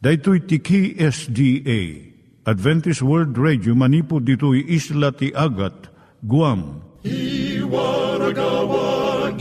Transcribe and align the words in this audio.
Daitui 0.00 0.40
tiki 0.48 0.96
SDA 0.96 2.08
Adventist 2.48 3.02
World 3.04 3.36
Radio 3.36 3.74
manipud 3.76 4.24
ditui 4.24 4.64
isla 4.64 5.12
ti 5.12 5.28
Agat 5.36 5.92
Guam. 6.24 6.80
I 7.04 7.60
waragawag 7.68 9.36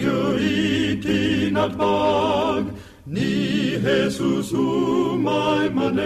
itinatpag 1.00 2.76
ni 3.08 3.80
Jesus 3.80 4.52
umay 4.52 5.72
manen. 5.72 6.04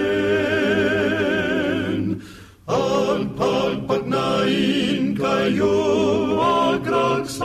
Ang 2.70 3.33
pagpagnain 3.33 5.17
kayo 5.17 5.81
agkansak 6.77 7.41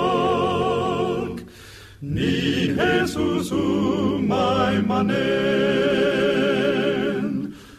ni 2.05 2.69
Jesus 2.77 3.49
umay 3.49 4.85
manen. 4.85 5.89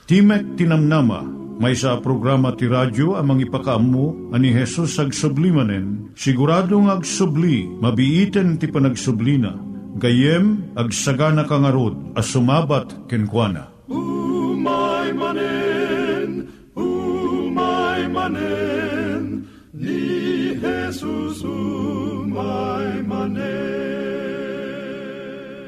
Timek 0.10 0.58
Tinamnama, 0.58 1.22
may 1.62 1.78
sa 1.78 2.02
programa 2.02 2.50
ti 2.58 2.66
radyo 2.66 3.14
amang 3.14 3.46
ipakaamu 3.46 4.34
ani 4.34 4.50
Hesus 4.50 4.98
ag 4.98 5.14
sublimanen, 5.14 6.10
siguradong 6.18 6.90
ag 6.90 7.06
subli, 7.06 7.70
mabiiten 7.78 8.58
ti 8.58 8.66
panagsublina, 8.74 9.54
gayem 10.02 10.74
ag 10.74 10.90
sagana 10.90 11.46
kangarod 11.46 11.94
as 12.18 12.26
sumabat 12.26 12.90
kenkwana. 13.06 13.70
Umay 13.86 14.19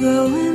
Going. 0.00 0.49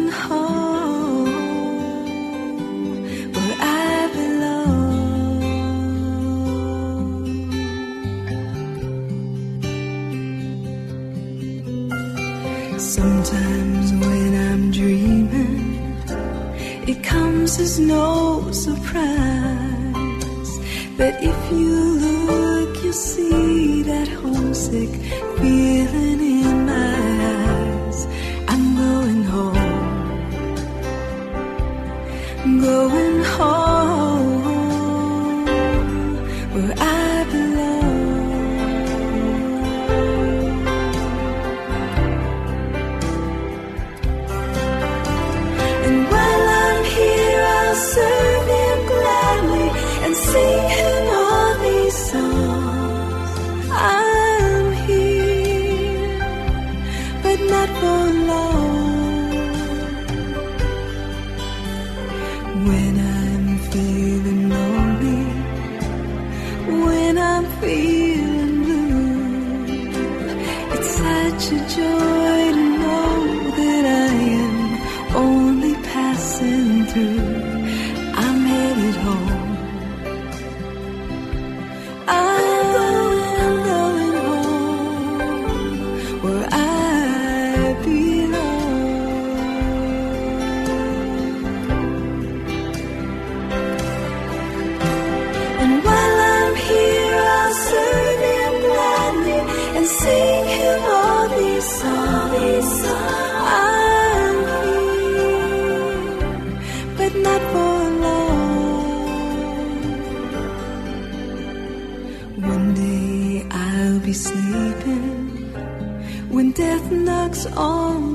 On 117.53 118.14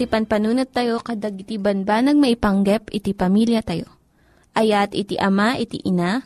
tayo 0.00 0.08
met, 0.08 0.08
ti 0.08 0.08
panpanunat 0.08 0.68
tayo 0.72 0.96
kadag 1.04 1.36
iti 1.36 1.60
banbanag 1.60 2.16
maipanggep 2.16 2.88
iti 2.88 3.12
pamilya 3.12 3.60
tayo. 3.60 3.84
Ayat 4.56 4.96
iti 4.96 5.20
ama, 5.20 5.60
iti 5.60 5.76
ina, 5.84 6.24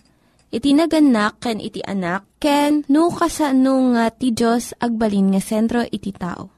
iti 0.55 0.71
naganak, 0.73 1.43
ken 1.43 1.59
iti 1.59 1.83
anak, 1.83 2.23
ken 2.39 2.87
no, 2.87 3.11
kasano 3.11 3.99
nga 3.99 4.15
ti 4.15 4.31
Diyos 4.31 4.79
agbalin 4.79 5.35
nga 5.35 5.43
sentro 5.43 5.83
iti 5.83 6.15
tao. 6.15 6.55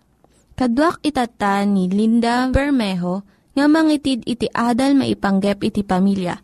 Kaduak 0.57 1.01
itata 1.05 1.65
ni 1.65 1.89
Linda 1.89 2.53
Bermejo 2.53 3.25
nga 3.57 3.65
mangitid 3.65 4.25
iti 4.29 4.49
adal 4.53 4.97
maipanggep 4.97 5.65
iti 5.65 5.81
pamilya. 5.85 6.37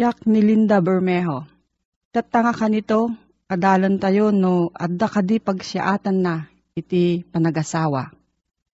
Yak 0.00 0.24
ni 0.28 0.40
Linda 0.40 0.80
Bermejo. 0.80 1.44
Tatanga 2.12 2.56
ka 2.56 2.68
nito, 2.72 3.12
adalan 3.52 4.00
tayo 4.00 4.32
no 4.32 4.72
adda 4.72 5.08
kadi 5.08 5.40
pagsiatan 5.40 6.16
na 6.20 6.48
iti 6.72 7.24
panagasawa. 7.24 8.15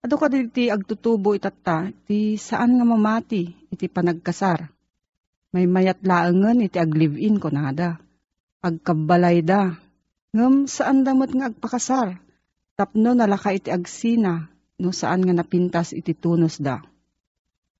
Ado 0.02 0.18
ka 0.18 0.26
iti 0.34 0.66
agtutubo 0.66 1.30
itatta, 1.30 1.86
iti 1.86 2.34
saan 2.34 2.74
nga 2.74 2.82
mamati, 2.82 3.70
iti 3.70 3.86
panagkasar. 3.86 4.66
May 5.54 5.70
mayat 5.70 6.02
laengen 6.02 6.66
iti 6.66 6.82
aglive-in 6.82 7.38
ko 7.38 7.54
nada. 7.54 8.02
Agkabalay 8.66 9.46
da. 9.46 9.78
Ngem 10.34 10.66
saan 10.66 11.06
damot 11.06 11.30
nga 11.30 11.54
agpakasar. 11.54 12.18
Tapno 12.74 13.14
nalaka 13.14 13.54
iti 13.54 13.70
agsina, 13.70 14.50
no 14.82 14.90
saan 14.90 15.22
nga 15.22 15.38
napintas 15.38 15.94
iti 15.94 16.18
tunos 16.18 16.58
da. 16.58 16.82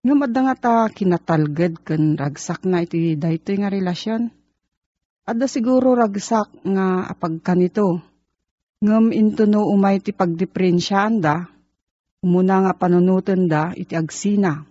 Ngem 0.07 0.23
adda 0.23 0.41
nga 0.47 0.55
ta 0.55 0.75
kinatalged 0.95 1.83
ken 1.83 2.15
ragsak 2.15 2.63
na 2.71 2.87
iti 2.87 3.19
daytoy 3.19 3.67
nga 3.67 3.73
relasyon. 3.73 4.31
Adda 5.27 5.51
siguro 5.51 5.99
ragsak 5.99 6.55
nga 6.71 7.03
apag 7.03 7.43
kanito. 7.43 7.99
Ngem 8.79 9.11
into 9.11 9.51
no 9.51 9.67
umay 9.67 9.99
ti 9.99 10.15
pagdiferensyaan 10.15 11.19
da, 11.19 11.51
umuna 12.23 12.63
nga 12.63 12.73
panunutan 12.79 13.51
da 13.51 13.75
iti 13.75 13.99
agsina. 13.99 14.63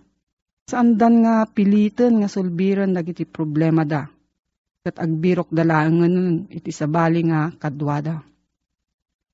Saan 0.66 0.96
dan 0.96 1.20
nga 1.20 1.44
pilitan 1.44 2.24
nga 2.24 2.28
sulbiran 2.32 2.96
dagiti 2.96 3.28
problema 3.28 3.84
da. 3.84 4.08
Kat 4.82 4.96
agbirok 4.98 5.52
dalangan 5.52 6.48
iti 6.48 6.72
sabali 6.72 7.28
nga 7.28 7.52
kadwada. 7.54 8.24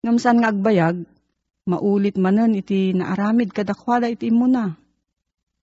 Ngam 0.03 0.19
saan 0.19 0.43
nga 0.43 0.51
agbayag, 0.53 1.07
maulit 1.71 2.19
manen 2.19 2.59
iti 2.59 2.93
naaramid 2.93 3.55
kadakwada 3.55 4.11
iti 4.11 4.29
imuna. 4.29 4.75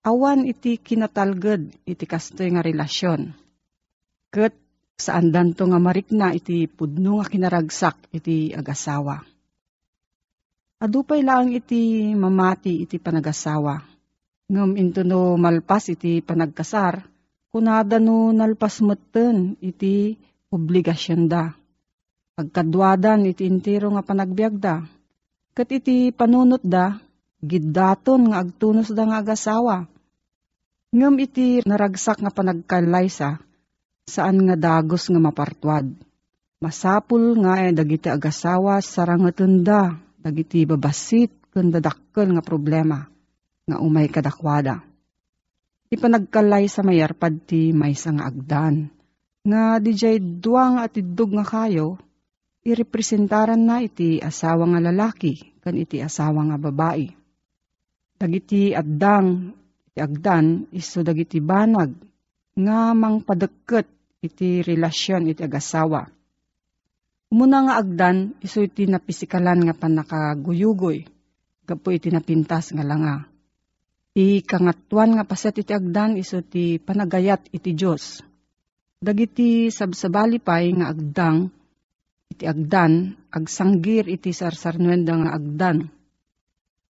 Awan 0.06 0.48
iti 0.48 0.78
kinatalged 0.80 1.86
iti 1.86 2.06
kastoy 2.08 2.54
nga 2.56 2.66
relasyon. 2.66 3.36
Kat 4.31 4.54
saan 4.96 5.34
danto 5.34 5.68
nga 5.68 5.81
marikna 5.81 6.31
iti 6.31 6.69
pudno 6.72 7.19
nga 7.19 7.28
kinaragsak 7.28 8.16
iti 8.16 8.54
agasawa. 8.56 9.35
Adupay 10.86 11.26
lang 11.26 11.50
iti 11.50 12.14
mamati 12.14 12.86
iti 12.86 13.02
panagasawa. 13.02 13.82
Ngam 14.54 14.78
into 14.78 15.02
no 15.02 15.34
malpas 15.34 15.90
iti 15.90 16.22
panagkasar, 16.22 17.02
kunada 17.50 17.98
no 17.98 18.30
nalpas 18.30 18.86
meten 18.86 19.58
iti 19.66 20.14
obligasyon 20.54 21.26
da. 21.26 21.58
Pagkadwadan 22.38 23.26
iti 23.26 23.50
intiro 23.50 23.90
nga 23.98 24.06
panagbiag 24.06 24.62
da. 24.62 24.86
Kat 25.58 25.74
iti 25.74 26.14
panunot 26.14 26.62
da, 26.62 27.02
giddaton 27.42 28.30
nga 28.30 28.46
agtunos 28.46 28.94
da 28.94 29.10
nga 29.10 29.26
agasawa. 29.26 29.90
Ngam 30.94 31.16
iti 31.18 31.66
naragsak 31.66 32.22
nga 32.22 32.30
panagkalaysa, 32.30 33.42
saan 34.06 34.38
nga 34.46 34.54
dagos 34.54 35.10
nga 35.10 35.18
mapartuad. 35.18 35.90
Masapul 36.62 37.42
nga 37.42 37.58
eh, 37.66 37.74
dagiti 37.74 38.06
agasawa 38.06 38.78
sarangaten 38.86 39.66
da, 39.66 40.05
dagiti 40.25 40.66
babasit 40.66 41.54
ken 41.54 41.69
dadakkel 41.69 42.33
nga 42.33 42.42
problema 42.42 43.06
nga 43.69 43.77
umay 43.77 44.10
kadakwada. 44.10 44.81
Ti 45.86 46.01
panagkalay 46.01 46.66
sa 46.66 46.81
mayarpad 46.81 47.45
ti 47.45 47.69
maysa 47.69 48.10
nga 48.18 48.25
agdan. 48.33 48.89
Nga 49.45 49.77
dijay 49.86 50.18
duwang 50.42 50.81
at 50.81 50.98
idug 50.98 51.38
nga 51.38 51.45
kayo, 51.45 52.01
irepresentaran 52.66 53.62
na 53.62 53.86
iti 53.86 54.18
asawa 54.18 54.66
nga 54.74 54.81
lalaki 54.81 55.62
kan 55.62 55.77
iti 55.77 56.01
asawa 56.01 56.50
nga 56.50 56.57
babae. 56.57 57.06
Dagiti 58.18 58.74
addang 58.74 59.54
iti 59.94 60.00
agdan 60.01 60.74
iso 60.74 61.06
dagiti 61.06 61.38
banag 61.38 61.94
nga 62.57 62.98
mangpadeket 62.98 63.86
iti 64.25 64.66
relasyon 64.66 65.30
iti 65.30 65.45
agasawa. 65.45 66.15
Umuna 67.33 67.66
nga 67.66 67.74
agdan, 67.81 68.38
iso 68.45 68.62
iti 68.62 68.86
napisikalan 68.86 69.66
nga 69.66 69.74
panakaguyugoy, 69.74 71.10
gapo 71.66 71.88
iti 71.89 72.13
napintas 72.13 72.69
nga 72.69 72.86
langa. 72.86 73.25
Ti 74.13 74.45
kangatuan 74.45 75.18
nga 75.18 75.25
paset 75.27 75.57
iti 75.60 75.74
agdan, 75.74 76.16
iso 76.16 76.39
ti 76.45 76.77
panagayat 76.77 77.50
iti 77.51 77.74
Diyos. 77.74 78.22
Dagiti 79.01 79.74
sabsabali 79.74 80.39
pay 80.39 80.72
nga 80.77 80.94
agdang, 80.94 81.50
iti 82.31 82.45
agdan, 82.45 83.18
agsanggir 83.33 84.07
iti 84.07 84.31
sarsarnuenda 84.31 85.13
nga 85.19 85.31
agdan. 85.36 85.77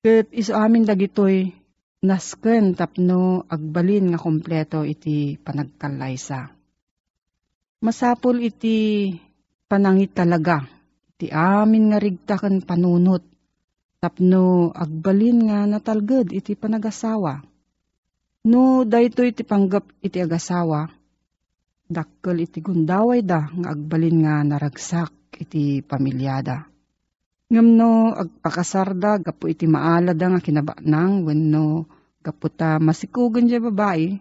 Ket 0.04 0.28
iso 0.36 0.52
amin 0.52 0.84
dagitoy, 0.84 1.48
nasken 2.04 2.76
tapno 2.76 3.48
agbalin 3.48 4.12
nga 4.12 4.20
kompleto 4.20 4.84
iti 4.84 5.40
panagkalaysa. 5.40 6.52
Masapul 7.81 8.44
iti 8.44 9.08
panangit 9.69 10.12
talaga. 10.12 10.62
Ti 11.14 11.31
amin 11.31 11.94
nga 11.94 11.99
rigtakan 12.02 12.64
panunot. 12.66 13.22
Tapno 14.02 14.69
agbalin 14.75 15.49
nga 15.49 15.64
natalged 15.64 16.34
iti 16.34 16.52
panagasawa. 16.52 17.40
No 18.44 18.84
dayto 18.84 19.25
iti 19.25 19.40
panggap 19.40 19.88
iti 20.05 20.20
agasawa. 20.20 20.84
Dakkel 21.88 22.44
iti 22.44 22.61
gundaway 22.61 23.25
da 23.25 23.49
nga 23.49 23.72
agbalin 23.72 24.25
nga 24.25 24.44
naragsak 24.44 25.40
iti 25.40 25.81
pamilyada. 25.81 26.69
Ngam 27.49 27.69
no 27.76 28.12
agpakasarda 28.12 29.20
gapo 29.25 29.49
iti 29.49 29.64
maalada 29.64 30.27
nga 30.32 30.41
kinabanang 30.44 31.24
wenno 31.24 31.89
gapo 32.24 32.48
ta 32.53 32.81
masikugan 32.81 33.48
dya 33.48 33.60
babae 33.60 34.17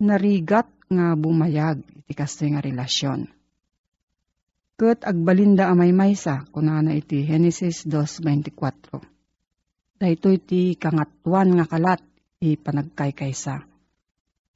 narigat 0.00 0.68
nga 0.88 1.12
bumayag 1.16 1.80
iti 2.00 2.12
kastoy 2.16 2.52
nga 2.52 2.64
relasyon. 2.64 3.39
Kat 4.80 5.04
agbalinda 5.04 5.68
amay 5.68 5.92
maysa, 5.92 6.48
kunana 6.48 6.96
iti 6.96 7.28
Genesis 7.28 7.84
2.24. 7.84 10.00
Dahito 10.00 10.32
iti 10.32 10.72
kangatuan 10.72 11.52
nga 11.52 11.68
kalat, 11.68 12.00
iti 12.40 12.56
panagkaykaysa. 12.56 13.60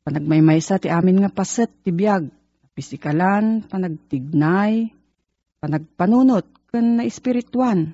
Panagmaymaysa 0.01 0.81
ti 0.81 0.89
amin 0.89 1.21
nga 1.21 1.29
paset 1.29 1.69
ti 1.85 1.93
biyag, 1.93 2.25
pisikalan, 2.73 3.69
panagtignay, 3.69 4.89
panagpanunot, 5.61 6.73
kan 6.73 6.97
na 6.97 7.05
espirituan. 7.05 7.93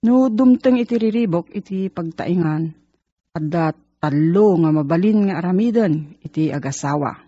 No 0.00 0.32
dumteng 0.32 0.80
iti 0.80 0.96
riribok 0.96 1.52
iti 1.52 1.92
pagtaingan, 1.92 2.72
adda 3.36 3.76
talo 4.00 4.64
nga 4.64 4.72
mabalin 4.72 5.28
nga 5.28 5.44
aramiden 5.44 6.16
iti 6.24 6.48
agasawa. 6.48 7.20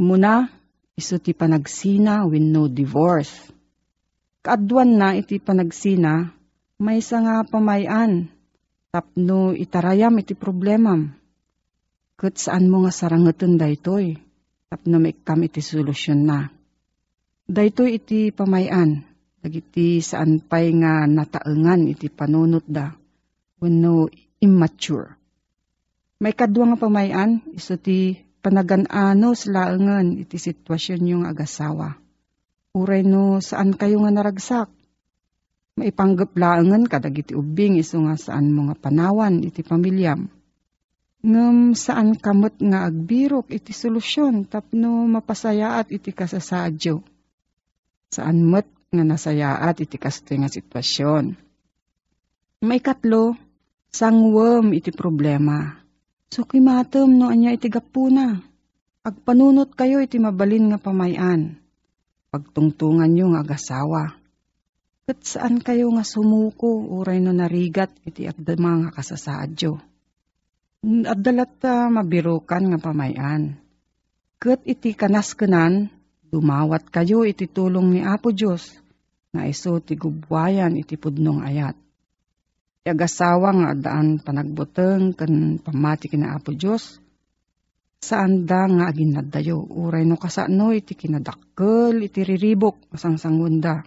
Muna, 0.00 0.56
iso 0.98 1.22
ti 1.22 1.30
panagsina 1.30 2.26
wenno 2.26 2.66
divorce. 2.66 3.54
Kaadwan 4.42 4.98
na 4.98 5.14
iti 5.14 5.38
panagsina, 5.38 6.26
may 6.82 6.98
nga 6.98 7.46
pamayan, 7.46 8.26
tapno 8.90 9.54
itarayam 9.54 10.18
iti 10.18 10.34
problemam. 10.34 11.14
Kat 12.18 12.34
saan 12.34 12.66
mo 12.66 12.82
nga 12.82 12.90
sarangetan 12.90 13.54
daytoy, 13.54 14.18
tapno 14.66 14.98
may 14.98 15.14
kam 15.14 15.46
iti 15.46 15.62
solusyon 15.62 16.26
na. 16.26 16.50
Daytoy 17.46 18.02
iti 18.02 18.34
pamayan, 18.34 19.06
dagiti 19.38 20.02
saan 20.02 20.42
pay 20.42 20.74
nga 20.82 21.06
nataengan 21.06 21.86
iti 21.86 22.10
panunot 22.10 22.66
da, 22.66 22.90
wenno 23.62 24.10
immature. 24.42 25.14
May 26.18 26.34
kadwa 26.34 26.74
nga 26.74 26.78
pamayan, 26.82 27.38
iso 27.54 27.78
ti 27.78 28.18
panaganano 28.38 29.34
sa 29.34 29.48
laengan 29.50 30.16
iti 30.18 30.38
sitwasyon 30.38 31.02
yung 31.10 31.24
agasawa. 31.26 31.98
Uray 32.78 33.02
no 33.02 33.42
saan 33.42 33.74
kayo 33.74 34.02
nga 34.04 34.12
naragsak? 34.14 34.68
Maipanggap 35.78 36.34
laengan 36.34 36.86
kadag 36.86 37.14
iti 37.14 37.34
ubing 37.34 37.78
iso 37.78 38.02
nga 38.02 38.18
saan 38.18 38.50
mo 38.50 38.70
nga 38.70 38.76
panawan 38.78 39.42
iti 39.42 39.62
pamilyam. 39.62 40.26
Ngem 41.18 41.74
saan 41.74 42.14
kamot 42.14 42.54
nga 42.62 42.86
agbirok 42.86 43.50
iti 43.50 43.74
solusyon 43.74 44.46
tapno 44.46 45.06
mapasayaat 45.10 45.90
iti 45.90 46.14
kasasadyo. 46.14 47.02
Saan 48.14 48.46
met 48.46 48.70
nga 48.94 49.04
nasayaat 49.04 49.82
iti 49.82 49.98
kastoy 49.98 50.38
nga 50.38 50.50
sitwasyon. 50.50 51.34
May 52.62 52.82
katlo, 52.82 53.38
sangwem 53.90 54.74
iti 54.74 54.90
problema 54.94 55.87
So 56.28 56.44
kimatom 56.44 57.16
no 57.16 57.32
anya 57.32 57.56
iti 57.56 57.72
gapuna. 57.72 58.36
Agpanunot 59.00 59.72
kayo 59.72 60.04
iti 60.04 60.20
mabalin 60.20 60.68
nga 60.68 60.78
pamayan. 60.78 61.56
Pagtungtungan 62.28 63.08
nyo 63.08 63.32
nga 63.32 63.40
agasawa. 63.40 64.12
Kat 65.08 65.24
saan 65.24 65.64
kayo 65.64 65.88
nga 65.96 66.04
sumuko, 66.04 66.68
uray 66.68 67.16
no 67.24 67.32
narigat, 67.32 67.88
iti 68.04 68.28
agdama 68.28 68.84
nga 68.84 68.90
kasasadyo. 68.92 69.80
At 71.08 71.18
dalat 71.24 71.56
ta 71.56 71.88
mabirukan 71.88 72.68
nga 72.68 72.78
pamayan. 72.78 73.56
Kat 74.36 74.60
iti 74.68 74.92
kanaskenan, 74.92 75.88
dumawat 76.28 76.92
kayo 76.92 77.24
iti 77.24 77.48
tulong 77.48 77.96
ni 77.96 78.00
Apo 78.04 78.36
Diyos, 78.36 78.76
nga 79.32 79.48
iso 79.48 79.80
ti 79.80 79.96
gubwayan 79.96 80.76
iti 80.76 81.00
pudnong 81.00 81.40
ayat. 81.40 81.87
Yagasawa 82.86 83.48
nga 83.52 83.70
daan 83.74 84.22
panagbuteng 84.22 85.16
kan 85.18 85.58
pamati 85.58 86.06
kina 86.06 86.38
Apo 86.38 86.54
Diyos, 86.54 87.02
saan 87.98 88.46
da 88.46 88.70
nga 88.70 88.88
agin 88.88 89.12
nadayo, 89.12 89.58
uray 89.66 90.06
no 90.06 90.14
kasano 90.14 90.70
iti 90.70 90.94
kinadakkel, 90.94 92.06
iti 92.06 92.22
riribok, 92.22 92.94
masangsangunda. 92.94 93.82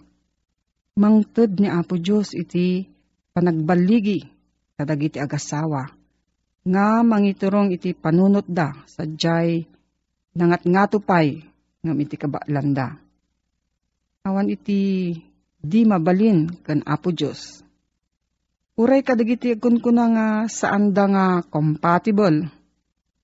Mangted 1.00 1.56
ni 1.56 1.72
Apo 1.72 1.96
Diyos 1.96 2.36
iti 2.36 2.84
panagbaligi, 3.32 4.20
kadagiti 4.76 5.16
agasawa, 5.16 5.88
nga 6.62 6.86
mangiturong 7.02 7.72
iti 7.72 7.96
panunot 7.96 8.44
da, 8.46 8.76
sadyay 8.86 9.64
nangat 10.36 10.62
nga 10.68 10.84
tupay, 10.86 11.42
ngam 11.82 11.98
iti 11.98 12.14
kabalanda. 12.20 13.00
Awan 14.22 14.52
iti 14.52 15.10
di 15.58 15.80
mabalin 15.82 16.46
kan 16.62 16.84
Apo 16.86 17.10
Diyos. 17.10 17.64
Uray 18.72 19.04
kadagiti 19.04 19.52
kun 19.60 19.84
kuna 19.84 20.04
nga 20.08 20.26
saan 20.48 20.96
da 20.96 21.04
nga 21.04 21.26
compatible 21.44 22.48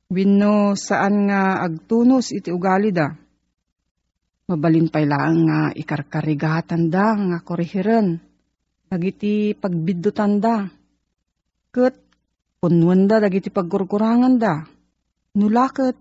Wino 0.09 0.73
saan 0.73 1.29
nga 1.29 1.61
agtunos 1.61 2.33
iti 2.33 2.49
ugali 2.49 2.89
da. 2.89 3.13
Mabalin 4.49 4.89
lang 4.89 5.37
nga 5.45 5.61
ikarkarigatan 5.77 6.89
da 6.89 7.13
nga 7.13 7.39
korihiren. 7.45 8.17
Dagiti 8.89 9.53
pagbidutan 9.53 10.41
da. 10.41 10.65
Kat 11.69 11.93
punwan 12.57 13.05
da 13.05 13.21
dagiti 13.21 13.53
pagkurkurangan 13.53 14.41
da. 14.41 14.65
Nulakat 15.37 15.97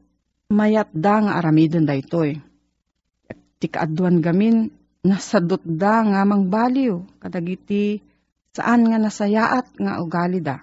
mayat 0.55 0.87
da 0.95 1.27
nga 1.27 1.35
aramidon 1.43 1.83
da 1.83 1.91
itoy. 1.99 2.39
Ti 3.59 3.67
kaaduan 3.67 4.23
gamin 4.23 4.71
nasadot 5.03 5.67
da 5.67 5.99
nga 6.07 6.23
mangbaliw 6.23 7.19
kadagiti 7.19 8.06
saan 8.57 8.89
nga 8.89 8.97
nasayaat 8.97 9.77
nga 9.77 10.01
ugali 10.01 10.41
da. 10.41 10.57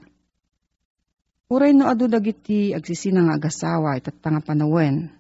Uray 1.54 1.70
no 1.70 1.86
adu 1.86 2.10
dagiti 2.10 2.74
agsisina 2.74 3.22
nga 3.22 3.38
agasawa 3.38 3.94
iti 3.94 4.10
nga 4.10 4.42
panawen. 4.42 5.14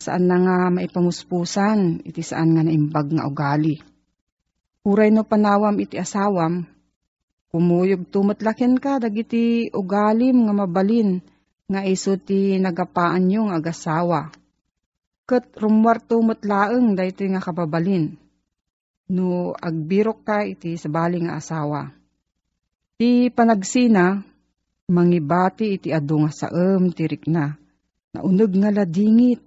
Saan 0.00 0.24
na 0.24 0.40
nga 0.40 0.56
maipamuspusan 0.72 2.00
iti 2.08 2.24
saan 2.24 2.56
nga 2.56 2.64
naimbag 2.64 3.12
nga 3.12 3.28
ugali. 3.28 3.76
Uray 4.88 5.12
no 5.12 5.28
panawam 5.28 5.76
iti 5.76 6.00
asawam, 6.00 6.64
kumuyog 7.52 8.08
tumatlaken 8.08 8.80
ka 8.80 8.96
dagiti 8.96 9.68
ugalim 9.68 10.48
nga 10.48 10.56
mabalin 10.56 11.20
nga 11.68 11.84
iso 11.84 12.16
ti 12.16 12.56
nagapaan 12.56 13.28
yung 13.28 13.52
agasawa. 13.52 14.32
Kat 15.28 15.52
rumwar 15.60 16.00
tumatlaeng 16.00 16.96
dahito 16.96 17.28
nga 17.28 17.44
kababalin. 17.44 18.16
No 19.10 19.50
agbirok 19.58 20.22
ka 20.22 20.46
iti 20.46 20.78
sabali 20.78 21.26
nga 21.26 21.42
asawa. 21.42 21.90
Ti 22.94 23.32
panagsina, 23.34 24.22
mangibati 24.90 25.74
iti 25.74 25.90
adu 25.90 26.22
nga 26.22 26.30
saem 26.30 26.94
tirik 26.94 27.26
na. 27.26 27.58
Naunag 28.14 28.54
nga 28.54 28.70
ladingit, 28.70 29.42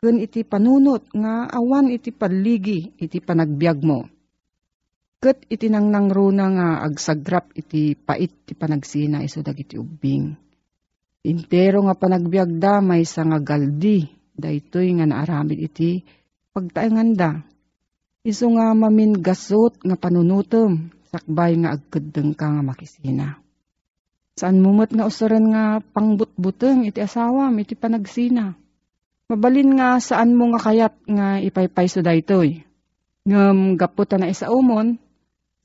ken 0.00 0.20
iti 0.20 0.44
panunot 0.44 1.08
nga 1.12 1.48
awan 1.48 1.88
iti 1.92 2.12
paligi 2.12 2.92
iti 3.00 3.20
panagbiag 3.20 3.78
mo. 3.84 4.08
Ket 5.20 5.48
iti 5.48 5.72
nang 5.72 5.88
nangruna 5.88 6.44
nga 6.52 6.68
agsagrap 6.84 7.56
iti 7.56 7.96
pait 7.96 8.32
ti 8.44 8.52
panagsina 8.52 9.24
iso 9.24 9.40
dagiti 9.40 9.80
ubing. 9.80 10.36
Intero 11.24 11.80
nga 11.88 11.96
panagbiag 11.96 12.60
da 12.60 12.84
may 12.84 13.08
sa 13.08 13.24
nga 13.24 13.40
galdi, 13.40 14.04
daytoy 14.36 14.92
nga 15.00 15.08
naaramid 15.08 15.56
iti 15.56 16.04
pagtaenganda. 16.52 17.53
Iso 18.24 18.48
nga 18.56 18.72
mamin 18.72 19.20
gasot 19.20 19.76
nga 19.84 20.00
panunutom, 20.00 20.88
sakbay 21.12 21.60
nga 21.60 21.76
agkadeng 21.76 22.32
ka 22.32 22.48
nga 22.48 22.64
makisina. 22.64 23.36
Saan 24.32 24.64
mumot 24.64 24.88
nga 24.88 25.04
usuran 25.04 25.52
nga 25.52 25.84
pangbutbuteng 25.92 26.88
iti 26.88 27.04
asawam 27.04 27.52
iti 27.60 27.76
panagsina. 27.76 28.56
Mabalin 29.28 29.76
nga 29.76 30.00
saan 30.00 30.32
mo 30.32 30.48
nga 30.56 30.60
kayat 30.64 30.94
nga 31.04 31.36
ipaypay 31.36 31.84
so 31.84 32.00
daytoy. 32.00 32.64
Ngam 33.28 33.76
gaputa 33.76 34.16
na 34.16 34.32
isa 34.32 34.48
umon, 34.48 34.96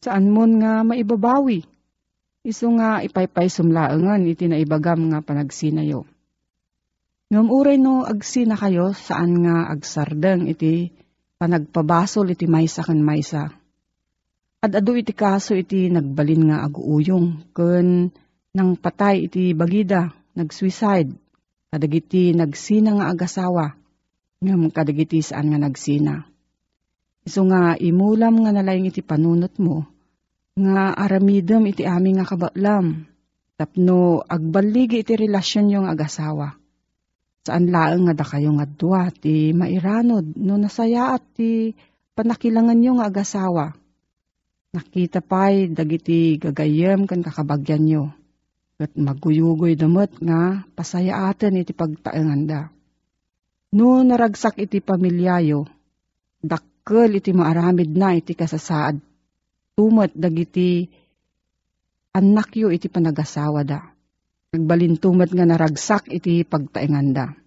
saan 0.03 0.27
mo 0.27 0.43
nga 0.43 0.83
maibabawi. 0.83 1.63
Iso 2.43 2.67
nga 2.75 2.99
ipaypay 2.99 3.47
sumlaengan 3.47 4.27
iti 4.27 4.51
naibagam 4.51 5.15
nga 5.15 5.23
panagsinayo. 5.23 6.03
Ngam 7.31 7.47
uray 7.55 7.79
no 7.79 8.03
agsina 8.03 8.59
kayo 8.59 8.91
saan 8.91 9.47
nga 9.47 9.71
agsardeng 9.71 10.51
iti 10.51 10.91
panagpabasol 11.39 12.36
iti 12.36 12.46
maysa 12.46 12.84
kan 12.84 13.00
maysa. 13.00 13.48
At 14.60 14.75
adu 14.75 15.00
iti 15.00 15.15
kaso 15.15 15.55
iti 15.55 15.88
nagbalin 15.88 16.51
nga 16.51 16.67
aguuyong 16.67 17.55
ken 17.55 18.12
nang 18.51 18.75
patay 18.75 19.31
iti 19.31 19.55
bagida, 19.55 20.12
nag-suicide, 20.36 21.15
kadagiti 21.72 22.36
nagsina 22.36 23.00
nga 23.00 23.08
agasawa, 23.08 23.72
ngam 24.43 24.67
kadagiti 24.67 25.24
saan 25.24 25.55
nga 25.55 25.60
nagsina. 25.63 26.27
Iso 27.24 27.48
nga 27.48 27.79
imulam 27.79 28.43
nga 28.43 28.51
nalayang 28.51 28.91
iti 28.91 29.00
panunot 29.00 29.55
mo, 29.63 29.88
nga 30.60 30.91
aramidem 30.91 31.72
iti 31.72 31.88
aming 31.88 32.19
nga 32.19 32.27
kabatlam, 32.27 33.08
tapno 33.55 34.27
agbaligi 34.27 35.08
iti 35.08 35.15
relasyon 35.15 35.72
yung 35.72 35.88
agasawa. 35.88 36.58
Saan 37.48 37.72
laeng 37.72 38.10
nga 38.10 38.15
da 38.17 38.25
kayo 38.27 38.51
nga 38.58 38.67
dua, 38.67 39.08
ti 39.13 39.55
mairanod, 39.55 40.36
no 40.36 40.60
nasaya 40.60 41.15
at 41.15 41.24
ti 41.38 41.72
panakilangan 42.17 42.84
yung 42.84 43.00
agasawa. 43.00 43.75
Nakita 44.75 45.24
pa'y 45.24 45.72
dagiti 45.72 46.38
gagayem 46.38 47.10
kan 47.10 47.25
kakabagyan 47.25 47.84
nyo 47.88 48.03
Kat 48.79 48.96
maguyugoy 48.96 49.75
damot 49.75 50.08
nga 50.24 50.63
pasaya 50.72 51.27
atin 51.27 51.60
iti 51.60 51.75
pagtaenganda. 51.75 52.72
No 53.75 54.00
naragsak 54.08 54.55
iti 54.55 54.79
pamilyayo, 54.79 55.67
dakkel 56.39 57.19
iti 57.19 57.36
maaramid 57.36 57.91
na 57.91 58.15
iti 58.15 58.31
kasasaad. 58.31 58.96
Tumot 59.75 60.15
dagiti 60.15 60.88
anak 62.15 62.55
yo 62.55 62.72
iti 62.72 62.88
panagasawa 62.88 63.67
da. 63.67 63.84
Nagbalintumat 64.50 65.29
nga 65.29 65.46
naragsak 65.46 66.10
iti 66.10 66.41
pagtaenganda. 66.41 67.38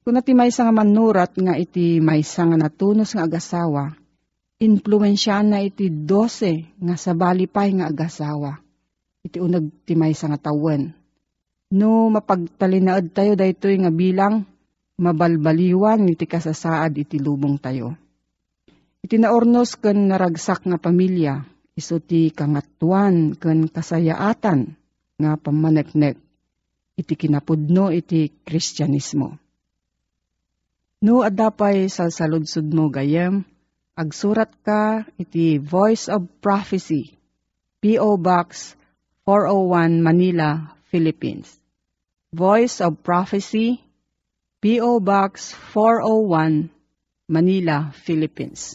Kung 0.00 0.16
nati 0.16 0.32
may 0.32 0.48
nga 0.48 0.72
manurat 0.72 1.36
nga 1.36 1.52
iti 1.52 2.00
may 2.00 2.24
nga 2.24 2.56
natunos 2.56 3.12
nga 3.12 3.28
agasawa, 3.28 3.92
influensya 4.56 5.44
na 5.44 5.60
iti 5.60 5.92
dose 5.92 6.72
nga 6.80 6.96
sabali 6.96 7.44
pay 7.44 7.76
nga 7.76 7.92
agasawa 7.92 8.56
iti 9.28 9.36
unag 9.36 9.84
timay 9.84 10.16
sa 10.16 10.32
nga 10.32 10.48
tawen. 10.48 10.96
No 11.76 12.08
mapagtalinaad 12.08 13.12
tayo 13.12 13.36
daytoy 13.36 13.76
nga 13.84 13.92
bilang 13.92 14.48
mabalbaliwan 14.96 16.08
iti 16.08 16.24
kasasaad 16.24 16.96
iti 16.96 17.20
lubong 17.20 17.60
tayo. 17.60 17.92
Iti 19.04 19.20
naornos 19.20 19.76
ken 19.76 20.08
naragsak 20.08 20.64
nga 20.64 20.80
pamilya, 20.80 21.44
iso 21.76 22.00
ti 22.00 22.32
kangatuan 22.32 23.36
ken 23.36 23.68
kasayaatan 23.68 24.77
nga 25.18 25.34
pamaneknek 25.34 26.14
iti 26.94 27.14
kinapudno 27.14 27.90
iti 27.90 28.30
kristyanismo. 28.46 29.34
No 30.98 31.22
adapay 31.22 31.86
sa 31.86 32.10
saludsud 32.10 32.70
mo 32.74 32.90
gayem, 32.90 33.46
agsurat 33.94 34.50
ka 34.66 35.06
iti 35.14 35.58
Voice 35.62 36.10
of 36.10 36.26
Prophecy, 36.42 37.14
P.O. 37.78 38.18
Box 38.18 38.74
401 39.22 40.02
Manila, 40.02 40.74
Philippines. 40.90 41.54
Voice 42.34 42.82
of 42.82 42.98
Prophecy, 43.06 43.78
P.O. 44.58 44.98
Box 44.98 45.54
401, 45.74 46.70
Manila, 47.30 47.94
Philippines. 47.94 48.74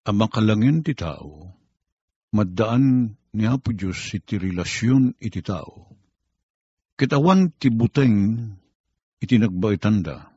Ang 0.00 0.16
makalangin 0.16 0.80
ti 0.80 0.96
tao, 0.96 1.52
maddaan 2.32 3.12
ni 3.36 3.44
Apo 3.44 3.76
Diyos 3.76 4.00
iti 4.16 4.40
relasyon 4.40 5.20
iti 5.20 5.44
tao. 5.44 5.92
Kitawan 6.96 7.52
ti 7.60 7.68
buteng 7.68 8.48
iti 9.20 9.36
nagbaitanda. 9.36 10.32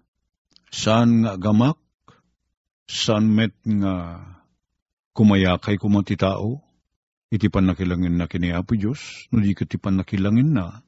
Saan 0.67 1.23
nga 1.23 1.39
agamak, 1.39 1.79
saan 2.91 3.31
met 3.31 3.55
nga 3.63 4.19
kumayakay 5.15 5.79
kumati 5.79 6.19
tao, 6.19 6.59
iti 7.31 7.47
panakilangin 7.47 8.19
na 8.19 8.27
kini 8.27 8.51
Apo 8.51 8.75
Diyos, 8.75 9.31
no 9.31 9.39
di 9.39 9.55
ka 9.55 9.63
ti 9.63 9.79
panakilangin 9.79 10.59
na, 10.59 10.83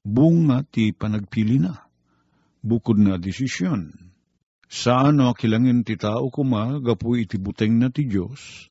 bunga 0.00 0.64
ti 0.64 0.96
panagpili 0.96 1.60
na, 1.60 1.76
bukod 2.64 2.96
na 2.96 3.20
desisyon. 3.20 4.07
Saan 4.68 5.18
kilangin 5.34 5.84
ti 5.84 5.96
tao 5.96 6.30
kuma, 6.30 6.80
gapu 6.80 7.16
iti 7.16 7.36
buteng 7.40 7.80
na 7.80 7.88
ti 7.88 8.04
Diyos, 8.04 8.68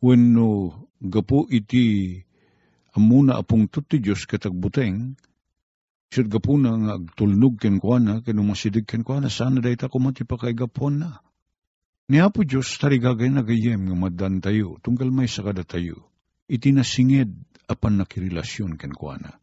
wenno 0.00 0.88
gapu 1.00 1.46
iti 1.52 2.16
amuna 2.96 3.36
apong 3.36 3.68
ti 3.68 4.00
Diyos 4.00 4.24
katag 4.26 4.56
buteng, 4.56 5.16
Siyad 6.12 6.28
gapu 6.28 6.60
na 6.60 6.76
nga 6.76 6.92
agtulnog 7.00 7.56
ken 7.56 7.80
kwa 7.80 7.96
na, 7.96 8.20
ken 8.20 8.36
umasidig 8.36 8.84
ken 8.84 9.00
kwa 9.00 9.24
na, 9.24 9.32
sana 9.32 9.64
dahi 9.64 9.80
ta 9.80 9.88
kumati 9.88 10.28
pa 10.28 10.36
kay 10.36 10.52
gapon 10.52 11.00
na. 11.00 11.24
Ni 12.12 12.20
Apo 12.20 12.44
Diyos, 12.44 12.76
tarigagay 12.76 13.32
na 13.32 13.40
gayem 13.40 13.88
nga 13.88 13.96
madan 13.96 14.44
tayo, 14.44 14.76
tunggal 14.84 15.08
may 15.08 15.24
sakada 15.24 15.64
tayo, 15.64 16.12
iti 16.52 16.68
nasingid 16.68 17.32
apan 17.64 17.96
nakirelasyon 17.96 18.76
ken 18.76 18.92
kwa 18.92 19.16
na. 19.16 19.41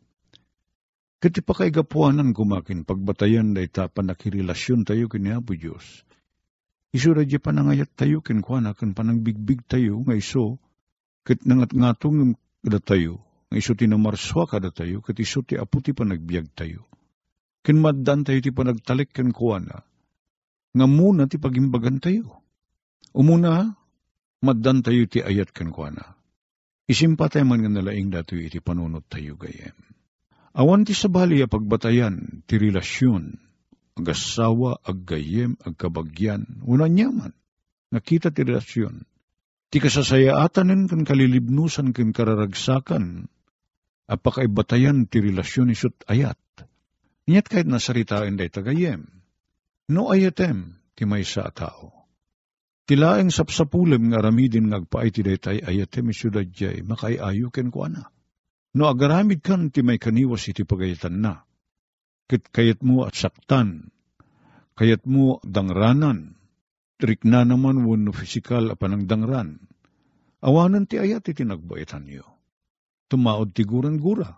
Kati 1.20 1.44
pa 1.44 1.52
kay 1.52 1.76
gapuanan 1.76 2.32
kumakin, 2.32 2.88
pagbatayan 2.88 3.52
dahi 3.52 3.68
ta 3.68 3.92
pan 3.92 4.08
nakirelasyon 4.08 4.88
tayo 4.88 5.12
ken 5.12 5.28
ni 5.28 5.36
Apo 5.36 5.52
Diyos. 5.52 6.08
Iso 6.96 7.12
radya 7.12 7.44
panangayat 7.44 7.92
tayo 7.92 8.24
ken 8.24 8.40
kwa 8.40 8.64
na, 8.64 8.72
ken 8.72 8.96
panangbigbig 8.96 9.68
tayo, 9.68 10.00
nga 10.08 10.16
iso, 10.16 10.64
ket 11.28 11.44
nangat 11.44 11.76
ngatong 11.76 12.40
kada 12.64 12.80
tayo, 12.80 13.20
nga 13.52 13.58
iso 13.60 13.76
ti 13.76 13.92
namarswa 13.92 14.48
kada 14.48 14.72
tayo, 14.72 15.04
kat 15.04 15.20
iso 15.20 15.44
ti 15.44 15.60
apo 15.60 15.84
ti 15.84 15.92
panagbiag 15.92 16.56
tayo. 16.56 16.88
Ken 17.68 17.84
maddan 17.84 18.24
tayo 18.24 18.40
ti 18.40 18.56
panagtalik 18.56 19.12
ken 19.12 19.36
kuana, 19.36 19.84
nga 20.72 20.86
muna 20.88 21.28
ti 21.28 21.36
pagimbagan 21.36 22.00
tayo. 22.00 22.40
Umuna, 23.12 23.76
maddan 24.40 24.88
tayo 24.88 25.04
ti 25.04 25.20
ayat 25.20 25.52
ken 25.52 25.76
kuana. 25.76 26.16
Isimpa 26.88 27.28
tayo 27.28 27.44
man 27.44 27.60
nga 27.60 27.70
nalaing 27.76 28.08
dato 28.08 28.40
iti 28.40 28.64
panunot 28.64 29.04
tayo 29.12 29.36
gayem. 29.36 29.99
Awan 30.58 30.82
ti 30.82 30.98
sabali 30.98 31.46
a 31.46 31.48
pagbatayan, 31.48 32.42
ti 32.50 32.58
relasyon, 32.58 33.38
agasawa, 34.02 34.82
aggayem, 34.82 35.60
agkabagyan, 35.62 36.66
una 36.66 36.90
nyaman, 36.90 37.36
nakita 37.94 38.34
ti 38.34 38.42
relasyon. 38.42 39.06
Ti 39.70 39.78
kasasayaatanen 39.78 40.90
kan 40.90 41.06
kalilibnusan 41.06 41.94
kan 41.94 42.10
kararagsakan, 42.10 43.30
apakaibatayan 44.10 45.06
ti 45.06 45.22
relasyon 45.22 45.70
isut 45.70 45.94
ayat. 46.10 46.42
Niyat 47.30 47.46
kahit 47.46 47.70
nasaritain 47.70 48.34
day 48.34 48.50
tagayem. 48.50 49.06
No 49.94 50.10
ayatem, 50.10 50.82
ti 50.98 51.06
may 51.06 51.22
sa 51.22 51.54
tao. 51.54 51.94
Tilaeng 52.90 53.30
sapsapulem 53.30 54.10
nga 54.10 54.26
ramidin 54.26 54.74
ngagpaay 54.74 55.14
ti 55.14 55.22
daytay 55.22 55.62
ayatem 55.62 56.10
isyudad 56.10 56.50
jay, 56.50 56.82
makaiayo 56.82 57.54
ken 57.54 57.70
ko 57.70 57.86
ana. 57.86 58.10
No 58.78 58.90
agaramid 58.90 59.42
kan 59.42 59.74
ti 59.74 59.82
may 59.82 59.98
kaniwas 59.98 60.46
iti 60.50 60.66
pagayatan 60.66 61.24
na. 61.24 61.42
Kit 62.30 62.54
kayat 62.54 62.86
mo 62.86 63.10
at 63.10 63.18
saktan, 63.18 63.90
kayat 64.78 65.06
mo 65.10 65.42
dangranan, 65.42 66.38
trik 67.02 67.26
na 67.26 67.42
naman 67.42 67.82
wano 67.82 68.14
fisikal 68.14 68.70
apanang 68.70 69.10
dangran. 69.10 69.66
Awanan 70.46 70.86
ti 70.86 71.02
ayat 71.02 71.26
iti 71.26 71.42
nagbaitan 71.42 72.06
niyo 72.06 72.40
tumaod 73.10 73.52
tiguran 73.52 73.98
gura. 73.98 74.38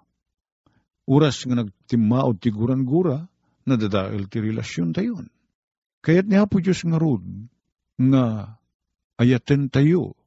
Uras 1.05 1.43
nga 1.43 1.61
nagtimaod 1.61 2.39
tiguran 2.39 2.87
gura, 2.87 3.27
nadadail 3.67 4.31
ti 4.31 4.39
relasyon 4.39 4.95
tayon. 4.95 5.27
Kaya't 6.01 6.25
niya 6.25 6.47
po 6.47 6.63
Diyos 6.63 6.81
nga 6.87 6.97
rod, 6.97 7.21
nga 7.99 8.55
ayaten 9.19 9.69
tayo, 9.69 10.17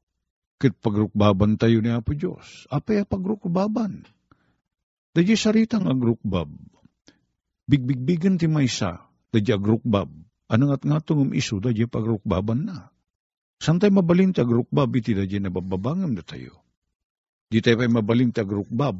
kit 0.65 0.81
pagrukbaban 0.81 1.61
tayo 1.61 1.77
niya 1.77 2.01
po 2.01 2.17
Diyos. 2.17 2.65
Apay 2.73 3.05
pagrukbaban. 3.05 4.01
Dadya 5.13 5.37
saritang 5.37 5.85
agrukbab. 5.85 6.49
Bigbigbigan 7.69 8.41
ti 8.41 8.49
maysa, 8.49 9.05
dadya 9.29 9.61
agrukbab. 9.61 10.09
Anong 10.49 10.73
at 10.73 10.81
nga 10.81 10.97
tungum 11.05 11.37
iso, 11.37 11.61
dadya 11.61 11.85
pagrukbaban 11.85 12.65
na. 12.65 12.89
Santay 13.61 13.93
mabalin 13.93 14.33
ti 14.33 14.41
agrukbab, 14.41 14.89
iti 14.97 15.13
dadya 15.13 15.37
nabababangam 15.37 16.17
na 16.17 16.25
tayo. 16.25 16.65
Di 17.45 17.61
tayo 17.61 17.77
pa'y 17.77 17.91
mabaling 17.93 18.33
tagrukbab. 18.33 18.97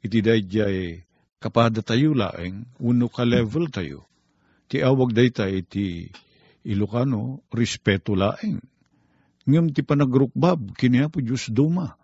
Iti 0.00 0.24
dayjay 0.24 1.04
kapada 1.36 1.84
tayo 1.84 2.16
laeng, 2.16 2.64
uno 2.80 3.12
ka 3.12 3.28
level 3.28 3.68
tayo. 3.68 4.08
Ti 4.72 4.80
awag 4.80 5.12
day 5.12 5.28
tayo 5.28 5.52
iti 5.52 6.08
Ilocano, 6.64 7.44
respeto 7.52 8.16
laeng. 8.16 8.56
Ngam 9.44 9.76
ti 9.76 9.84
panagrukbab, 9.84 10.76
kiniya 10.76 11.12
po 11.12 11.20
Diyos 11.20 11.52
duma. 11.52 11.96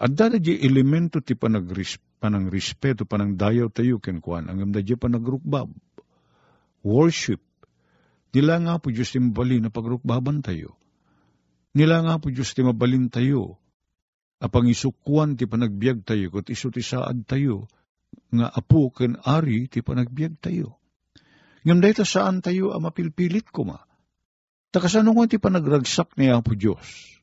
At 0.00 0.16
dada 0.16 0.40
di 0.40 0.56
elemento 0.56 1.20
ti 1.20 1.36
panagris, 1.36 2.00
panang 2.20 2.48
respeto, 2.48 3.04
panang 3.04 3.36
dayaw 3.36 3.68
tayo 3.68 4.00
kenkwan, 4.00 4.48
ang 4.48 4.72
da 4.72 4.80
di 4.80 4.96
panagrukbab. 4.96 5.68
Worship. 6.80 7.44
Nila 8.32 8.56
nga 8.64 8.80
po 8.80 8.88
Diyos 8.88 9.12
ti 9.12 9.20
na 9.20 9.68
pagrukbaban 9.68 10.40
tayo. 10.40 10.80
Nila 11.76 12.00
nga 12.00 12.16
po 12.16 12.32
Diyos 12.32 12.56
ti 12.56 12.64
mabalin 12.64 13.12
tayo 13.12 13.60
apang 14.40 14.66
isukwan 14.66 15.36
ti 15.36 15.44
panagbiag 15.44 16.02
tayo, 16.02 16.32
kat 16.32 16.48
iso 16.48 16.72
ti 16.72 16.80
saad 16.80 17.28
tayo, 17.28 17.68
nga 18.32 18.48
apo 18.48 18.88
ken 18.90 19.20
ari 19.20 19.68
ti 19.68 19.84
panagbiag 19.84 20.40
tayo. 20.40 20.80
Ngam 21.62 21.84
dahita 21.84 22.08
saan 22.08 22.40
tayo 22.40 22.72
ang 22.72 22.88
mapilpilit 22.88 23.52
ko 23.52 23.68
ma. 23.68 23.78
Takasano 24.70 25.10
nga 25.14 25.26
ti 25.26 25.42
panagragsak 25.42 26.14
ni 26.14 26.30
Apo 26.30 26.54
Diyos. 26.54 27.18